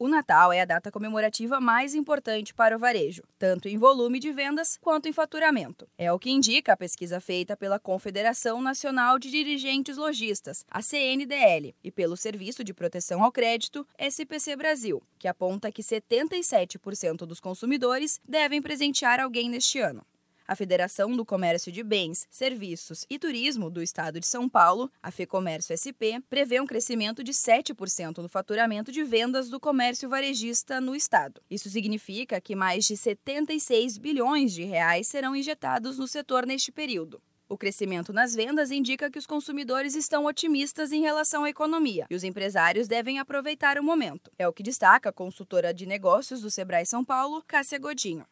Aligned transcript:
O 0.00 0.06
Natal 0.06 0.52
é 0.52 0.60
a 0.60 0.64
data 0.64 0.92
comemorativa 0.92 1.60
mais 1.60 1.92
importante 1.92 2.54
para 2.54 2.76
o 2.76 2.78
varejo, 2.78 3.24
tanto 3.36 3.66
em 3.66 3.76
volume 3.76 4.20
de 4.20 4.30
vendas 4.30 4.78
quanto 4.80 5.08
em 5.08 5.12
faturamento. 5.12 5.88
É 5.98 6.12
o 6.12 6.20
que 6.20 6.30
indica 6.30 6.72
a 6.72 6.76
pesquisa 6.76 7.20
feita 7.20 7.56
pela 7.56 7.80
Confederação 7.80 8.62
Nacional 8.62 9.18
de 9.18 9.28
Dirigentes 9.28 9.96
Logistas, 9.96 10.64
a 10.70 10.80
CNDL, 10.82 11.74
e 11.82 11.90
pelo 11.90 12.16
Serviço 12.16 12.62
de 12.62 12.72
Proteção 12.72 13.24
ao 13.24 13.32
Crédito, 13.32 13.84
SPC 13.98 14.54
Brasil, 14.54 15.02
que 15.18 15.26
aponta 15.26 15.72
que 15.72 15.82
77% 15.82 17.26
dos 17.26 17.40
consumidores 17.40 18.20
devem 18.24 18.62
presentear 18.62 19.18
alguém 19.18 19.50
neste 19.50 19.80
ano. 19.80 20.06
A 20.48 20.56
Federação 20.56 21.14
do 21.14 21.26
Comércio 21.26 21.70
de 21.70 21.82
Bens, 21.82 22.26
Serviços 22.30 23.04
e 23.10 23.18
Turismo 23.18 23.68
do 23.68 23.82
Estado 23.82 24.18
de 24.18 24.26
São 24.26 24.48
Paulo, 24.48 24.90
a 25.02 25.10
FEComércio 25.10 25.76
SP, 25.76 26.24
prevê 26.30 26.58
um 26.58 26.66
crescimento 26.66 27.22
de 27.22 27.32
7% 27.32 28.16
no 28.22 28.30
faturamento 28.30 28.90
de 28.90 29.04
vendas 29.04 29.50
do 29.50 29.60
comércio 29.60 30.08
varejista 30.08 30.80
no 30.80 30.96
estado. 30.96 31.42
Isso 31.50 31.68
significa 31.68 32.40
que 32.40 32.56
mais 32.56 32.86
de 32.86 32.96
76 32.96 33.98
bilhões 33.98 34.54
de 34.54 34.64
reais 34.64 35.06
serão 35.06 35.36
injetados 35.36 35.98
no 35.98 36.08
setor 36.08 36.46
neste 36.46 36.72
período. 36.72 37.20
O 37.46 37.58
crescimento 37.58 38.10
nas 38.10 38.34
vendas 38.34 38.70
indica 38.70 39.10
que 39.10 39.18
os 39.18 39.26
consumidores 39.26 39.94
estão 39.94 40.24
otimistas 40.24 40.92
em 40.92 41.02
relação 41.02 41.44
à 41.44 41.50
economia 41.50 42.06
e 42.08 42.14
os 42.14 42.24
empresários 42.24 42.88
devem 42.88 43.18
aproveitar 43.18 43.78
o 43.78 43.84
momento. 43.84 44.32
É 44.38 44.48
o 44.48 44.52
que 44.54 44.62
destaca 44.62 45.10
a 45.10 45.12
consultora 45.12 45.74
de 45.74 45.84
negócios 45.84 46.40
do 46.40 46.50
Sebrae 46.50 46.86
São 46.86 47.04
Paulo, 47.04 47.44
Cássia 47.46 47.78
Godinho. 47.78 48.24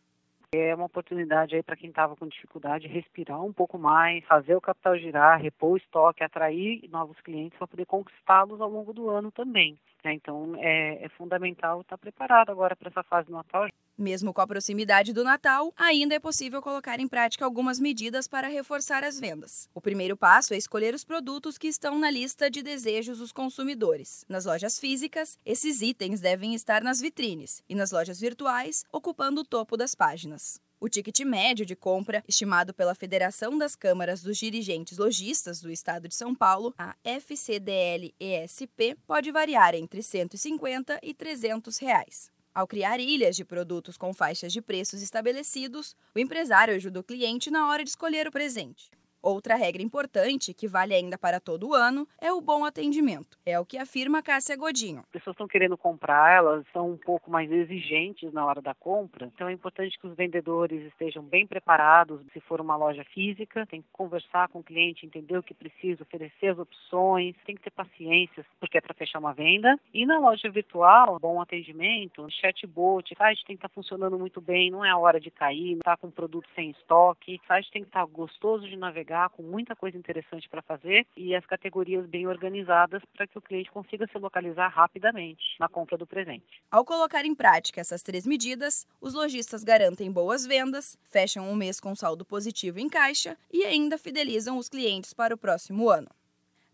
É 0.56 0.74
uma 0.74 0.87
oportunidade 0.87 1.55
aí 1.55 1.62
para 1.62 1.77
quem 1.77 1.91
estava 1.91 2.16
com 2.16 2.27
dificuldade 2.27 2.87
respirar 2.87 3.42
um 3.42 3.52
pouco 3.52 3.78
mais, 3.78 4.24
fazer 4.24 4.55
o 4.55 4.60
capital 4.60 4.96
girar, 4.98 5.41
repor 5.41 5.73
o 5.73 5.77
estoque, 5.77 6.24
atrair 6.24 6.88
novos 6.88 7.20
clientes 7.20 7.59
para 7.59 7.66
poder 7.66 7.87
conquistá-los 7.87 8.60
ao 8.60 8.70
longo 8.70 8.92
do 8.92 9.09
ano 9.09 9.30
também. 9.30 9.79
Né? 10.05 10.15
Então 10.15 10.55
é, 10.59 11.05
é 11.05 11.09
fundamental 11.10 11.80
estar 11.80 11.98
preparado 11.98 12.51
agora 12.51 12.77
para 12.77 12.88
essa 12.88 13.02
fase 13.02 13.29
do 13.29 13.34
Natal. 13.34 13.69
Mesmo 13.98 14.34
com 14.34 14.42
a 14.42 14.46
proximidade 14.46 15.14
do 15.14 15.24
Natal, 15.24 15.73
ainda 15.74 16.15
é 16.15 16.20
possível 16.20 16.60
colocar 16.60 17.01
em 17.01 17.09
prática 17.09 17.46
algumas 17.46 17.80
medidas 17.80 18.29
para 18.29 18.46
reforçar 18.46 19.02
as 19.02 19.18
vendas. 19.18 19.70
O 19.74 19.80
primeiro 19.80 20.15
passo 20.16 20.52
é 20.52 20.59
escolher 20.59 20.95
os 20.95 21.02
produtos 21.02 21.57
que 21.57 21.66
estão 21.66 21.98
na 21.98 22.10
lista 22.10 22.51
de 22.51 22.62
desejos 22.62 23.18
dos 23.18 23.32
consumidores. 23.32 24.23
Nas 24.29 24.45
lojas 24.45 24.79
físicas, 24.79 25.38
esses 25.46 25.80
itens 25.80 26.20
devem 26.20 26.54
estar 26.54 26.82
nas 26.82 27.01
vitrines 27.01 27.62
e 27.66 27.74
nas 27.74 27.90
lojas 27.90 28.20
virtuais, 28.20 28.85
ocupando 28.93 29.40
o 29.40 29.45
topo 29.45 29.79
das 29.79 29.95
páginas. 29.95 30.60
O 30.79 30.90
ticket 30.90 31.20
médio 31.20 31.65
de 31.65 31.74
compra, 31.74 32.23
estimado 32.29 32.74
pela 32.74 32.95
Federação 32.95 33.57
das 33.57 33.74
Câmaras 33.74 34.23
dos 34.23 34.37
Dirigentes 34.37 34.98
Logistas 34.98 35.59
do 35.63 35.70
Estado 35.70 36.07
de 36.07 36.15
São 36.15 36.35
Paulo, 36.35 36.74
a 36.76 36.95
FCDL-ESP, 37.02 38.95
pode 39.07 39.32
variar 39.32 39.74
entre 39.74 40.01
R$ 40.01 40.02
150 40.02 41.01
e 41.02 41.15
300 41.15 41.79
reais. 41.79 42.35
Ao 42.57 42.66
criar 42.66 42.99
ilhas 43.01 43.37
de 43.37 43.45
produtos 43.45 43.99
com 43.99 44.15
faixas 44.15 44.51
de 44.51 44.62
preços 44.62 45.02
estabelecidos, 45.02 45.95
o 46.15 46.18
empresário 46.18 46.74
ajuda 46.74 47.01
o 47.01 47.04
cliente 47.04 47.51
na 47.51 47.68
hora 47.68 47.85
de 47.85 47.90
escolher 47.90 48.26
o 48.26 48.32
presente. 48.32 48.90
Outra 49.29 49.57
regra 49.57 49.82
importante, 49.82 50.55
que 50.55 50.69
vale 50.69 50.95
ainda 50.95 51.19
para 51.19 51.41
todo 51.41 51.71
o 51.71 51.74
ano, 51.74 52.07
é 52.21 52.32
o 52.32 52.41
bom 52.41 52.65
atendimento. 52.65 53.37
É 53.45 53.59
o 53.59 53.66
que 53.66 53.77
afirma 53.77 54.23
Cássia 54.23 54.57
Godinho. 54.57 55.01
As 55.01 55.10
pessoas 55.10 55.35
estão 55.35 55.49
querendo 55.49 55.77
comprar, 55.77 56.37
elas 56.37 56.65
são 56.73 56.93
um 56.93 56.96
pouco 56.96 57.29
mais 57.29 57.51
exigentes 57.51 58.32
na 58.32 58.47
hora 58.47 58.63
da 58.63 58.73
compra, 58.73 59.27
então 59.27 59.49
é 59.49 59.52
importante 59.52 59.99
que 59.99 60.07
os 60.07 60.15
vendedores 60.15 60.80
estejam 60.85 61.24
bem 61.24 61.45
preparados. 61.45 62.21
Se 62.32 62.38
for 62.38 62.60
uma 62.60 62.77
loja 62.77 63.02
física, 63.13 63.66
tem 63.66 63.82
que 63.82 63.88
conversar 63.93 64.47
com 64.47 64.60
o 64.60 64.62
cliente, 64.62 65.04
entender 65.04 65.37
o 65.37 65.43
que 65.43 65.54
precisa, 65.54 66.04
oferecer 66.04 66.53
as 66.53 66.59
opções, 66.60 67.34
tem 67.44 67.56
que 67.56 67.62
ter 67.62 67.72
paciência, 67.72 68.47
porque 68.60 68.78
é 68.78 68.81
para 68.81 68.94
fechar 68.94 69.19
uma 69.19 69.34
venda. 69.34 69.77
E 69.93 70.06
na 70.06 70.21
loja 70.21 70.49
virtual, 70.49 71.19
bom 71.19 71.41
atendimento, 71.41 72.25
chatbot, 72.31 73.12
o 73.12 73.19
site 73.19 73.44
tem 73.44 73.56
que 73.56 73.66
estar 73.66 73.75
funcionando 73.75 74.16
muito 74.16 74.41
bem, 74.41 74.71
não 74.71 74.84
é 74.84 74.91
a 74.91 74.97
hora 74.97 75.19
de 75.19 75.32
cair, 75.32 75.78
está 75.78 75.97
com 75.97 76.12
produto 76.12 76.47
sem 76.54 76.71
estoque, 76.71 77.41
o 77.43 77.47
site 77.49 77.72
tem 77.72 77.82
que 77.82 77.88
estar 77.88 78.06
gostoso 78.06 78.69
de 78.69 78.77
navegar 78.77 79.16
com 79.31 79.42
muita 79.42 79.74
coisa 79.74 79.96
interessante 79.96 80.48
para 80.48 80.62
fazer 80.62 81.06
e 81.16 81.34
as 81.34 81.44
categorias 81.46 82.06
bem 82.06 82.26
organizadas 82.26 83.02
para 83.14 83.26
que 83.26 83.38
o 83.38 83.42
cliente 83.42 83.70
consiga 83.70 84.06
se 84.06 84.18
localizar 84.18 84.68
rapidamente 84.68 85.42
na 85.58 85.68
compra 85.68 85.96
do 85.96 86.06
presente. 86.06 86.62
Ao 86.70 86.84
colocar 86.84 87.24
em 87.24 87.34
prática 87.34 87.80
essas 87.80 88.02
três 88.02 88.26
medidas, 88.26 88.86
os 89.00 89.14
lojistas 89.14 89.64
garantem 89.64 90.12
boas 90.12 90.46
vendas, 90.46 90.98
fecham 91.04 91.50
um 91.50 91.54
mês 91.54 91.80
com 91.80 91.94
saldo 91.94 92.24
positivo 92.24 92.78
em 92.78 92.88
caixa 92.88 93.36
e 93.52 93.64
ainda 93.64 93.98
fidelizam 93.98 94.58
os 94.58 94.68
clientes 94.68 95.12
para 95.12 95.34
o 95.34 95.38
próximo 95.38 95.88
ano. 95.88 96.08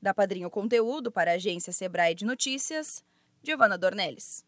Da 0.00 0.12
Padrinho 0.12 0.50
Conteúdo 0.50 1.12
para 1.12 1.30
a 1.30 1.34
agência 1.34 1.72
Sebrae 1.72 2.14
de 2.14 2.24
Notícias, 2.24 3.04
Giovana 3.42 3.78
Dornelles. 3.78 4.44